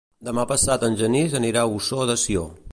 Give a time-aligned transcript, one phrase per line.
[0.27, 2.51] Demà passat en Genís anirà a Ossó de Sió.